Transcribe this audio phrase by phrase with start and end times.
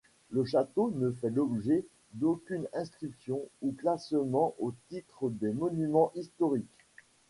[0.31, 6.87] Le château ne fait l'objet d'aucune inscription ou classement au titre des monuments historiques.